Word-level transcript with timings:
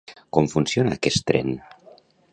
Com 0.37 0.47
funciona 0.53 0.97
aquest 0.97 1.23
tren? 1.31 1.53